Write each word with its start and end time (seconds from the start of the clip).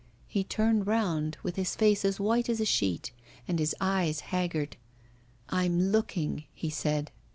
He 0.25 0.43
turned 0.43 0.87
round, 0.87 1.37
with 1.43 1.57
his 1.57 1.75
face 1.75 2.03
as 2.03 2.19
white 2.19 2.49
as 2.49 2.59
a 2.59 2.65
sheet 2.65 3.11
and 3.47 3.59
his 3.59 3.75
eyes 3.79 4.21
haggard. 4.33 4.77
'I'm 5.49 5.79
looking,' 5.91 6.45
he 6.55 6.71
said. 6.71 7.11